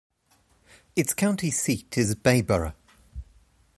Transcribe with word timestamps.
Its 0.95 1.13
county 1.13 1.51
seat 1.51 1.95
is 1.95 2.15
Bayboro. 2.15 2.73